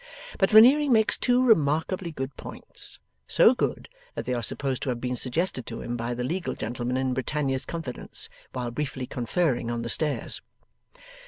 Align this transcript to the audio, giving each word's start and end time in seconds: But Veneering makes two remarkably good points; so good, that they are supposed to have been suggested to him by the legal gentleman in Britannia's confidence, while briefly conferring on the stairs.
But 0.39 0.49
Veneering 0.49 0.91
makes 0.91 1.15
two 1.15 1.43
remarkably 1.45 2.11
good 2.11 2.35
points; 2.35 2.97
so 3.27 3.53
good, 3.53 3.87
that 4.15 4.25
they 4.25 4.33
are 4.33 4.41
supposed 4.41 4.81
to 4.81 4.89
have 4.89 4.99
been 4.99 5.15
suggested 5.15 5.67
to 5.67 5.81
him 5.83 5.95
by 5.95 6.15
the 6.15 6.23
legal 6.23 6.55
gentleman 6.55 6.97
in 6.97 7.13
Britannia's 7.13 7.65
confidence, 7.65 8.27
while 8.51 8.71
briefly 8.71 9.05
conferring 9.05 9.69
on 9.69 9.83
the 9.83 9.89
stairs. 9.89 10.41